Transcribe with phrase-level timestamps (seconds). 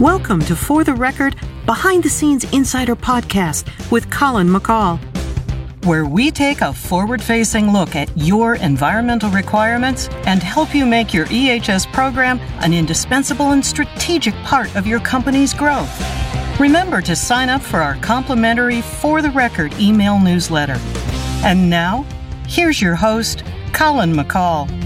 [0.00, 4.98] Welcome to For the Record Behind the Scenes Insider Podcast with Colin McCall,
[5.84, 11.14] where we take a forward facing look at your environmental requirements and help you make
[11.14, 15.88] your EHS program an indispensable and strategic part of your company's growth.
[16.58, 20.76] Remember to sign up for our complimentary For the Record email newsletter.
[21.44, 22.04] And now,
[22.48, 24.83] here's your host, Colin McCall.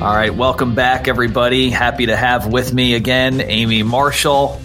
[0.00, 1.68] All right, welcome back, everybody.
[1.68, 4.58] Happy to have with me again Amy Marshall.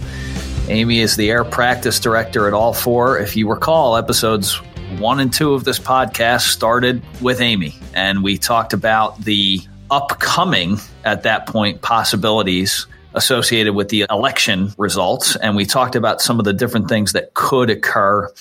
[0.69, 3.21] Amy is the air practice director at ALL4.
[3.21, 4.55] If you recall, episodes
[4.97, 9.59] one and two of this podcast started with Amy, and we talked about the
[9.91, 15.35] upcoming, at that point, possibilities associated with the election results.
[15.35, 18.31] And we talked about some of the different things that could occur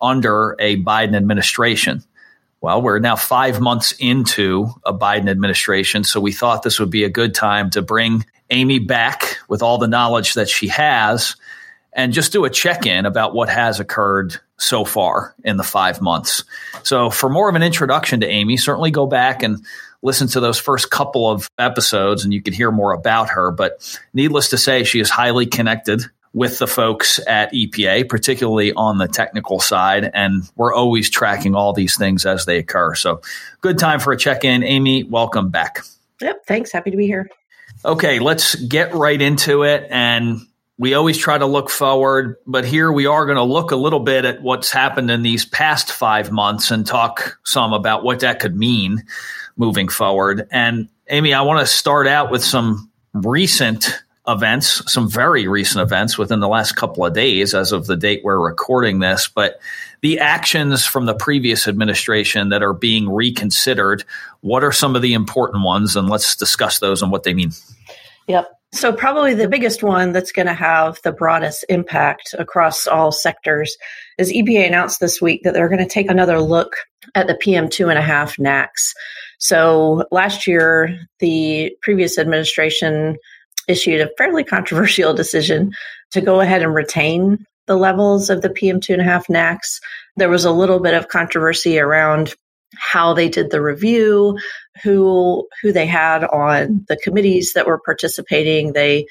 [0.00, 2.02] under a Biden administration.
[2.60, 7.04] Well, we're now five months into a Biden administration, so we thought this would be
[7.04, 11.36] a good time to bring Amy back with all the knowledge that she has
[11.92, 16.02] and just do a check in about what has occurred so far in the five
[16.02, 16.44] months.
[16.82, 19.64] So, for more of an introduction to Amy, certainly go back and
[20.02, 23.50] listen to those first couple of episodes and you can hear more about her.
[23.50, 28.98] But needless to say, she is highly connected with the folks at EPA, particularly on
[28.98, 30.10] the technical side.
[30.14, 32.94] And we're always tracking all these things as they occur.
[32.94, 33.20] So,
[33.60, 34.62] good time for a check in.
[34.62, 35.80] Amy, welcome back.
[36.20, 36.46] Yep.
[36.46, 36.72] Thanks.
[36.72, 37.28] Happy to be here.
[37.84, 39.86] Okay, let's get right into it.
[39.90, 40.40] And
[40.80, 44.00] we always try to look forward, but here we are going to look a little
[44.00, 48.40] bit at what's happened in these past five months and talk some about what that
[48.40, 49.04] could mean
[49.56, 50.48] moving forward.
[50.50, 56.18] And Amy, I want to start out with some recent events, some very recent events
[56.18, 59.60] within the last couple of days as of the date we're recording this, but
[60.02, 64.04] the actions from the previous administration that are being reconsidered,
[64.40, 65.96] what are some of the important ones?
[65.96, 67.52] And let's discuss those and what they mean.
[68.28, 68.50] Yep.
[68.72, 73.76] So, probably the biggest one that's going to have the broadest impact across all sectors
[74.16, 76.76] is EPA announced this week that they're going to take another look
[77.16, 78.94] at the PM2.5 NAAQS.
[79.38, 83.16] So, last year, the previous administration
[83.70, 85.72] issued a fairly controversial decision
[86.10, 89.80] to go ahead and retain the levels of the PM2.5 NAAQS.
[90.16, 92.34] There was a little bit of controversy around
[92.76, 94.38] how they did the review,
[94.82, 98.72] who who they had on the committees that were participating.
[98.72, 99.06] They,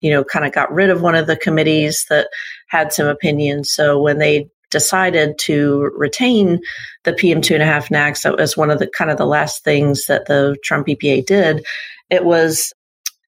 [0.00, 2.28] you know, kind of got rid of one of the committees that
[2.68, 3.72] had some opinions.
[3.72, 6.60] So when they decided to retain
[7.04, 10.56] the PM2.5 NAAQS, that was one of the kind of the last things that the
[10.62, 11.66] Trump EPA did.
[12.08, 12.72] It was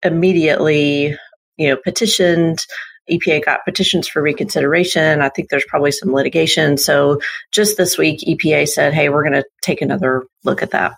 [0.03, 1.17] immediately,
[1.57, 2.65] you know, petitioned.
[3.11, 5.23] EPA got petitions for reconsideration.
[5.23, 6.77] I think there's probably some litigation.
[6.77, 7.21] So
[7.53, 10.93] just this week, EPA said, hey, we're going to take another look at that.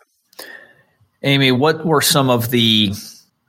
[1.23, 2.93] Amy, what were some of the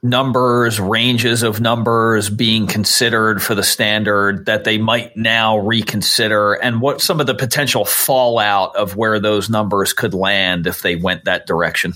[0.03, 6.81] numbers, ranges of numbers being considered for the standard that they might now reconsider, and
[6.81, 11.25] what some of the potential fallout of where those numbers could land if they went
[11.25, 11.94] that direction?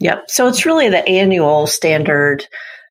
[0.00, 0.24] Yep.
[0.28, 2.46] So it's really the annual standard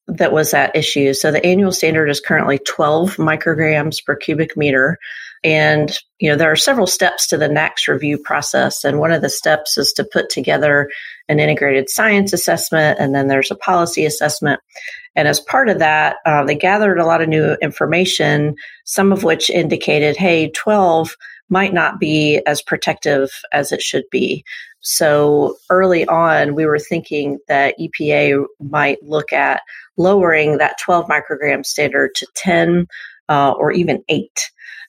[0.08, 1.14] that was at issue.
[1.14, 4.98] So the annual standard is currently 12 micrograms per cubic meter.
[5.44, 8.84] And, you know, there are several steps to the NAAQS review process.
[8.84, 10.90] And one of the steps is to put together
[11.30, 14.62] an integrated science assessment, and then there's a policy assessment.
[15.16, 19.24] And as part of that, uh, they gathered a lot of new information, some of
[19.24, 21.16] which indicated, hey, 12
[21.50, 24.44] might not be as protective as it should be.
[24.90, 29.62] So early on, we were thinking that EPA might look at
[29.98, 32.88] lowering that 12 microgram standard to 10
[33.28, 34.32] uh, or even 8.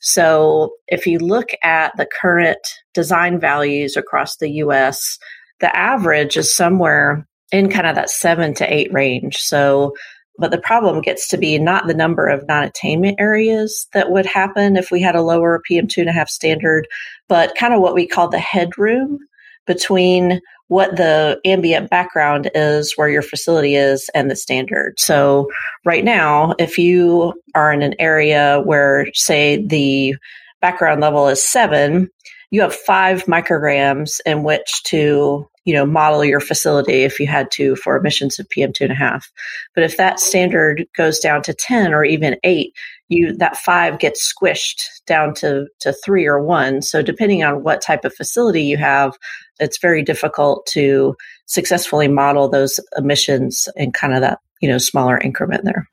[0.00, 2.64] So if you look at the current
[2.94, 5.18] design values across the US,
[5.58, 9.38] the average is somewhere in kind of that 7 to 8 range.
[9.38, 9.94] So
[10.40, 14.26] but the problem gets to be not the number of non attainment areas that would
[14.26, 16.86] happen if we had a lower PM2.5 standard,
[17.28, 19.18] but kind of what we call the headroom
[19.68, 24.98] between what the ambient background is where your facility is and the standard.
[24.98, 25.48] So
[25.84, 30.16] right now, if you are in an area where say the
[30.60, 32.10] background level is seven,
[32.50, 37.50] you have five micrograms in which to you know model your facility if you had
[37.50, 39.30] to for emissions of pm two and a half
[39.74, 42.72] but if that standard goes down to 10 or even 8
[43.08, 47.80] you that 5 gets squished down to to 3 or 1 so depending on what
[47.80, 49.16] type of facility you have
[49.60, 51.16] it's very difficult to
[51.46, 55.88] successfully model those emissions in kind of that you know smaller increment there.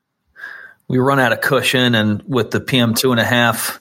[0.88, 3.80] We run out of cushion and with the pm two and a half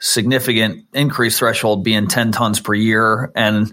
[0.00, 3.72] significant increase threshold being 10 tons per year and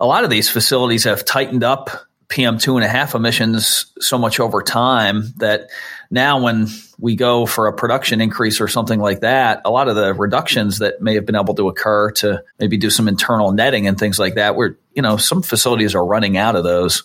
[0.00, 1.90] a lot of these facilities have tightened up
[2.32, 5.68] PM two and a half emissions so much over time that
[6.10, 6.66] now when
[6.98, 10.78] we go for a production increase or something like that, a lot of the reductions
[10.78, 14.18] that may have been able to occur to maybe do some internal netting and things
[14.18, 17.04] like that, where, you know, some facilities are running out of those.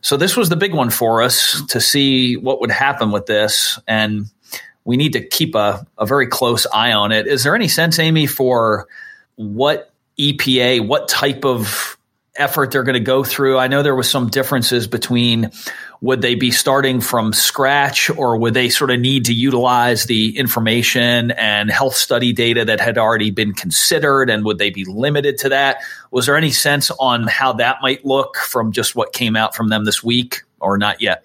[0.00, 3.78] So this was the big one for us to see what would happen with this.
[3.86, 4.24] And
[4.84, 7.26] we need to keep a, a very close eye on it.
[7.26, 8.88] Is there any sense, Amy, for
[9.34, 11.95] what EPA, what type of
[12.38, 13.58] effort they're going to go through?
[13.58, 15.50] I know there was some differences between
[16.00, 20.36] would they be starting from scratch or would they sort of need to utilize the
[20.36, 25.38] information and health study data that had already been considered and would they be limited
[25.38, 25.78] to that?
[26.10, 29.68] Was there any sense on how that might look from just what came out from
[29.68, 31.24] them this week or not yet?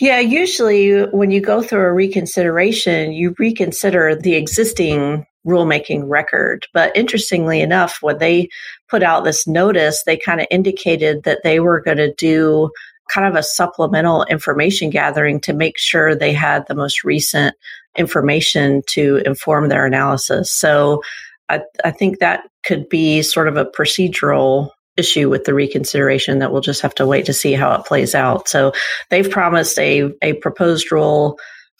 [0.00, 6.66] Yeah, usually when you go through a reconsideration, you reconsider the existing rulemaking record.
[6.72, 8.48] But interestingly enough, when they
[8.92, 12.70] put out this notice, they kind of indicated that they were going to do
[13.10, 17.56] kind of a supplemental information gathering to make sure they had the most recent
[17.96, 20.52] information to inform their analysis.
[20.52, 21.00] So
[21.48, 24.68] I, I think that could be sort of a procedural
[24.98, 28.14] issue with the reconsideration that we'll just have to wait to see how it plays
[28.14, 28.46] out.
[28.46, 28.72] So
[29.08, 31.38] they've promised a, a proposed rule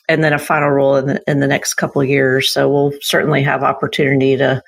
[0.09, 2.51] and then a final rule in the, in the next couple of years.
[2.51, 4.63] So we'll certainly have opportunity to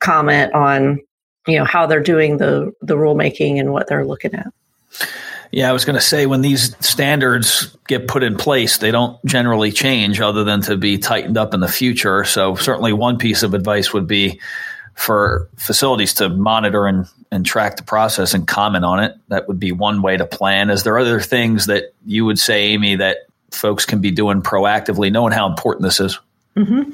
[0.00, 1.00] comment on,
[1.46, 4.52] you know, how they're doing the, the rulemaking and what they're looking at.
[5.52, 9.22] Yeah, I was going to say when these standards get put in place, they don't
[9.24, 12.24] generally change other than to be tightened up in the future.
[12.24, 14.40] So certainly one piece of advice would be
[14.94, 19.16] for facilities to monitor and, and track the process and comment on it.
[19.28, 20.70] That would be one way to plan.
[20.70, 23.18] Is there other things that you would say, Amy, that
[23.50, 26.20] folks can be doing proactively, knowing how important this is?
[26.56, 26.90] Mm-hmm.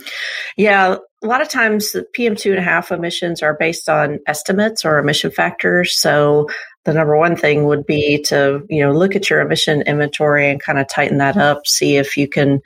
[0.57, 4.21] Yeah, a lot of times the PM two and a half emissions are based on
[4.27, 5.97] estimates or emission factors.
[5.97, 6.49] So
[6.87, 10.63] the number one thing would be to you know look at your emission inventory and
[10.63, 12.61] kind of tighten that up see if you can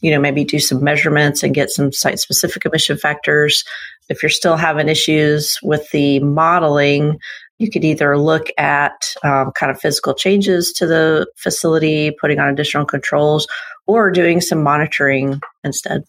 [0.00, 3.64] you know maybe do some measurements and get some site specific emission factors
[4.08, 7.18] if you're still having issues with the modeling
[7.58, 12.48] you could either look at um, kind of physical changes to the facility putting on
[12.48, 13.46] additional controls
[13.86, 16.04] or doing some monitoring instead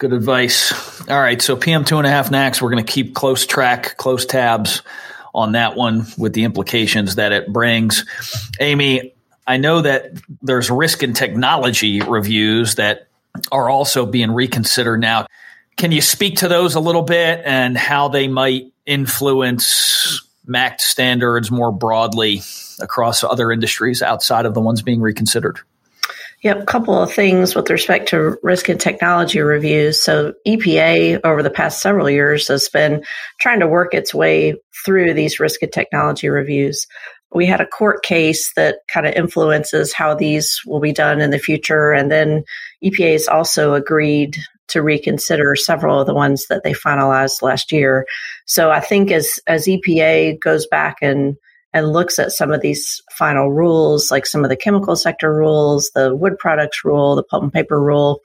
[0.00, 0.72] good advice
[1.10, 3.96] all right so pm two and a half NAAQS, we're going to keep close track
[3.98, 4.82] close tabs
[5.34, 8.04] on that one with the implications that it brings.
[8.58, 9.14] Amy,
[9.46, 10.12] I know that
[10.42, 13.08] there's risk and technology reviews that
[13.52, 15.26] are also being reconsidered now.
[15.76, 21.50] Can you speak to those a little bit and how they might influence MACT standards
[21.50, 22.42] more broadly
[22.80, 25.60] across other industries outside of the ones being reconsidered?
[26.42, 30.02] Yep, a couple of things with respect to risk and technology reviews.
[30.02, 33.04] So, EPA over the past several years has been
[33.38, 34.54] trying to work its way
[34.84, 36.86] through these risk and technology reviews.
[37.32, 41.30] We had a court case that kind of influences how these will be done in
[41.30, 41.92] the future.
[41.92, 42.44] And then
[42.82, 44.38] EPA has also agreed
[44.68, 48.06] to reconsider several of the ones that they finalized last year.
[48.46, 51.36] So I think as, as EPA goes back and
[51.72, 55.90] and looks at some of these final rules, like some of the chemical sector rules,
[55.94, 58.20] the wood products rule, the pulp and paper rule,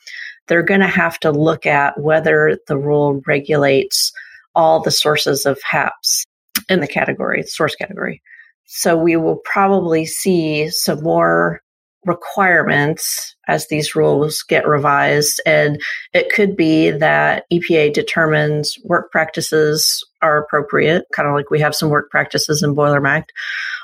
[0.47, 4.11] they're going to have to look at whether the rule regulates
[4.55, 6.23] all the sources of HAPs
[6.69, 8.21] in the category, source category.
[8.65, 11.61] So we will probably see some more
[12.05, 15.41] requirements as these rules get revised.
[15.45, 15.81] And
[16.13, 21.75] it could be that EPA determines work practices are appropriate, kind of like we have
[21.75, 23.31] some work practices in Boiler MACT.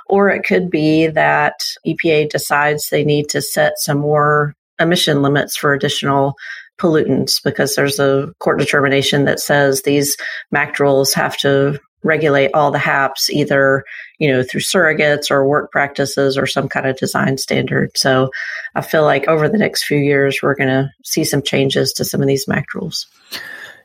[0.08, 5.56] Or it could be that EPA decides they need to set some more emission limits
[5.56, 6.36] for additional
[6.80, 10.18] pollutants because there's a court determination that says these
[10.52, 13.84] MACT rules have to regulate all the HAPs either,
[14.18, 17.98] you know, through surrogates or work practices or some kind of design standard.
[17.98, 18.32] So
[18.76, 22.06] I feel like over the next few years, we're going to see some changes to
[22.06, 23.08] some of these MACT rules.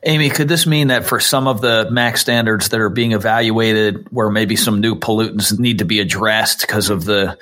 [0.02, 4.06] Amy, could this mean that for some of the MACT standards that are being evaluated,
[4.12, 7.36] where maybe some new pollutants need to be addressed because of the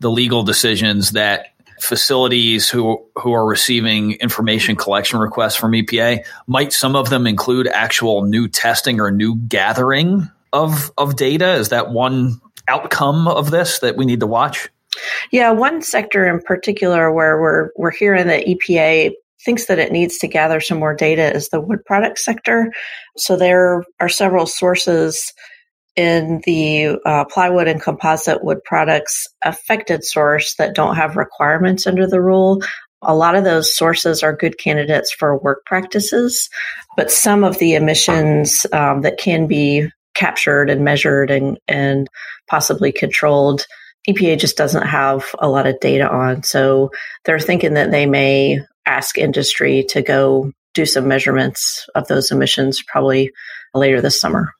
[0.00, 1.53] the legal decisions that
[1.84, 7.66] facilities who who are receiving information collection requests from EPA, might some of them include
[7.68, 11.52] actual new testing or new gathering of of data?
[11.54, 14.68] Is that one outcome of this that we need to watch?
[15.30, 19.12] Yeah, one sector in particular where we're we're hearing that EPA
[19.44, 22.72] thinks that it needs to gather some more data is the wood product sector.
[23.16, 25.32] So there are several sources
[25.96, 32.06] in the uh, plywood and composite wood products affected source that don't have requirements under
[32.06, 32.62] the rule.
[33.02, 36.48] A lot of those sources are good candidates for work practices,
[36.96, 42.08] but some of the emissions um, that can be captured and measured and, and
[42.48, 43.66] possibly controlled
[44.08, 46.42] EPA just doesn't have a lot of data on.
[46.42, 46.90] So
[47.24, 52.82] they're thinking that they may ask industry to go do some measurements of those emissions
[52.82, 53.32] probably
[53.72, 54.52] later this summer.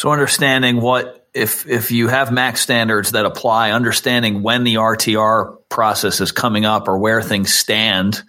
[0.00, 5.58] So understanding what if if you have MACT standards that apply, understanding when the RTR
[5.68, 8.22] process is coming up or where things stand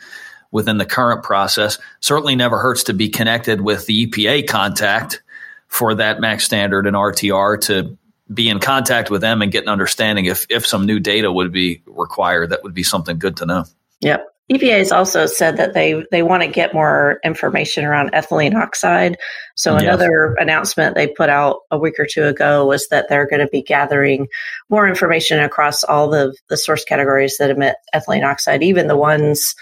[0.52, 5.24] within the current process certainly never hurts to be connected with the EPA contact
[5.70, 7.98] for that MACT standard and RTR to
[8.34, 11.54] be in contact with them and get an understanding if if some new data would
[11.54, 13.64] be required that would be something good to know.
[14.02, 14.28] Yep.
[14.52, 19.18] EPA has also said that they they want to get more information around ethylene oxide.
[19.56, 19.84] So yes.
[19.84, 23.48] another announcement they put out a week or two ago was that they're going to
[23.48, 24.28] be gathering
[24.70, 29.56] more information across all the the source categories that emit ethylene oxide, even the ones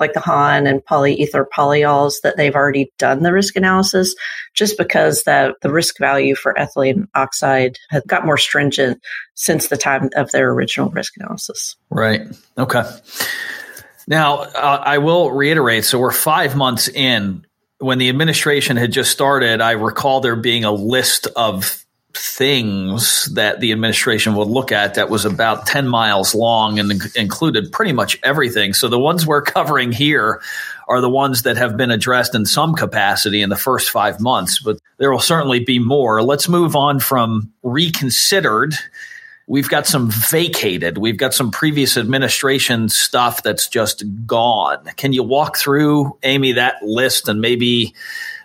[0.00, 4.16] like the HON and polyether polyols that they've already done the risk analysis,
[4.54, 9.00] just because that the risk value for ethylene oxide has got more stringent
[9.34, 11.76] since the time of their original risk analysis.
[11.88, 12.22] Right.
[12.58, 12.82] Okay.
[14.06, 17.46] Now, uh, I will reiterate so we're five months in.
[17.78, 23.60] When the administration had just started, I recall there being a list of things that
[23.60, 28.18] the administration would look at that was about 10 miles long and included pretty much
[28.22, 28.74] everything.
[28.74, 30.40] So the ones we're covering here
[30.88, 34.60] are the ones that have been addressed in some capacity in the first five months,
[34.60, 36.22] but there will certainly be more.
[36.22, 38.74] Let's move on from reconsidered
[39.46, 40.98] we've got some vacated.
[40.98, 44.84] We've got some previous administration stuff that's just gone.
[44.96, 47.94] Can you walk through, Amy, that list and maybe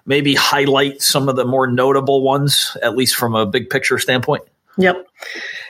[0.05, 4.43] maybe highlight some of the more notable ones, at least from a big picture standpoint?
[4.77, 5.07] Yep.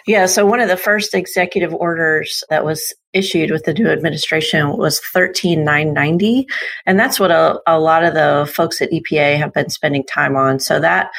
[0.05, 0.25] Yeah.
[0.25, 4.99] So one of the first executive orders that was issued with the new administration was
[4.99, 6.47] 13990.
[6.85, 10.35] And that's what a, a lot of the folks at EPA have been spending time
[10.35, 10.59] on.
[10.59, 11.11] So that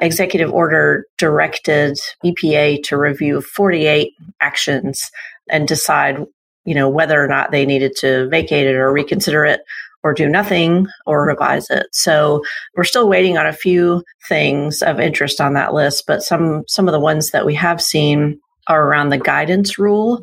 [0.00, 5.10] executive order directed EPA to review 48 actions
[5.48, 6.18] and decide,
[6.64, 9.60] you know, whether or not they needed to vacate it or reconsider it
[10.02, 11.86] or do nothing or revise it.
[11.92, 12.42] So
[12.76, 16.86] we're still waiting on a few things of interest on that list, but some some
[16.86, 20.20] of the ones that we have seen are around the guidance rule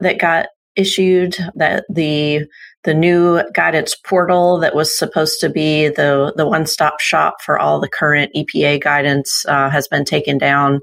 [0.00, 2.46] that got issued that the
[2.84, 7.58] the new guidance portal that was supposed to be the the one stop shop for
[7.58, 10.80] all the current EPA guidance uh, has been taken down,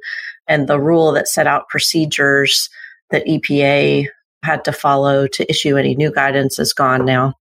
[0.48, 2.70] and the rule that set out procedures
[3.12, 4.08] that EPA
[4.44, 7.36] had to follow to issue any new guidance is gone now.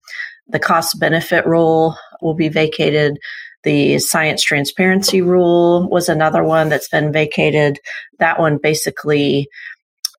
[0.48, 3.18] The cost benefit rule will be vacated.
[3.62, 7.78] The science transparency rule was another one that's been vacated.
[8.18, 9.48] That one basically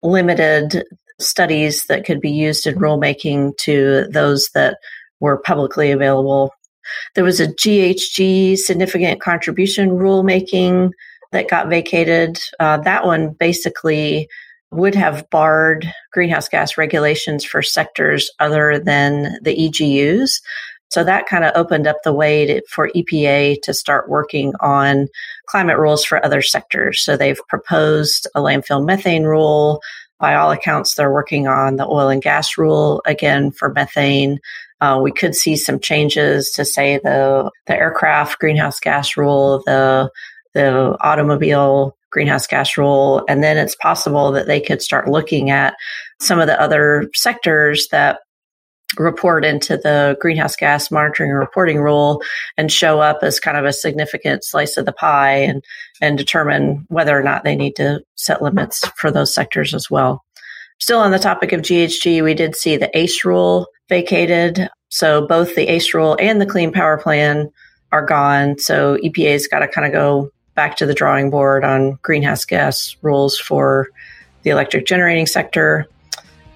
[0.01, 0.83] limited
[1.21, 4.77] studies that could be used in rulemaking to those that
[5.19, 6.53] were publicly available.
[7.15, 10.91] There was a GHG significant contribution rulemaking
[11.31, 12.39] that got vacated.
[12.59, 14.27] Uh, that one basically
[14.71, 20.41] would have barred greenhouse gas regulations for sectors other than the EGUs.
[20.89, 25.07] So that kind of opened up the way to, for EPA to start working on
[25.45, 27.01] climate rules for other sectors.
[27.01, 29.81] So they've proposed a landfill methane rule,
[30.21, 34.39] by all accounts, they're working on the oil and gas rule again for methane.
[34.79, 40.09] Uh, we could see some changes to say the the aircraft greenhouse gas rule, the
[40.53, 45.75] the automobile greenhouse gas rule, and then it's possible that they could start looking at
[46.19, 48.19] some of the other sectors that
[48.97, 52.21] report into the greenhouse gas monitoring and reporting rule
[52.57, 55.63] and show up as kind of a significant slice of the pie and
[56.01, 60.23] and determine whether or not they need to set limits for those sectors as well.
[60.79, 64.67] Still on the topic of GHG, we did see the ACE rule vacated.
[64.89, 67.51] So both the ACE rule and the Clean Power Plan
[67.91, 68.57] are gone.
[68.57, 72.95] So EPA's got to kind of go back to the drawing board on greenhouse gas
[73.01, 73.89] rules for
[74.41, 75.85] the electric generating sector.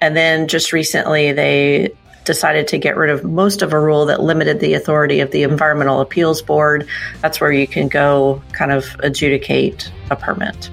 [0.01, 1.92] And then just recently, they
[2.25, 5.44] decided to get rid of most of a rule that limited the authority of the
[5.44, 6.88] Environmental Appeals Board.
[7.22, 10.70] That's where you can go kind of adjudicate a permit.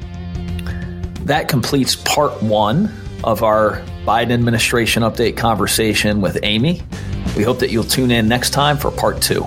[1.26, 2.92] That completes part one
[3.22, 6.82] of our Biden administration update conversation with Amy.
[7.36, 9.46] We hope that you'll tune in next time for part two.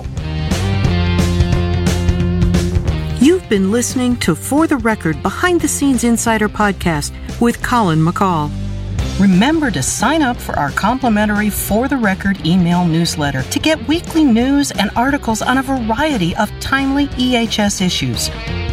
[3.20, 8.50] You've been listening to For the Record Behind the Scenes Insider Podcast with Colin McCall.
[9.18, 14.24] Remember to sign up for our complimentary For the Record email newsletter to get weekly
[14.24, 18.28] news and articles on a variety of timely EHS issues.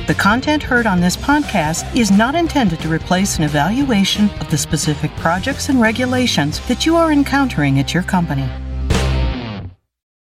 [0.05, 4.57] The content heard on this podcast is not intended to replace an evaluation of the
[4.57, 8.49] specific projects and regulations that you are encountering at your company.